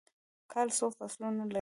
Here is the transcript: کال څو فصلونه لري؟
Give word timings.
کال 0.51 0.67
څو 0.77 0.87
فصلونه 0.97 1.43
لري؟ 1.45 1.49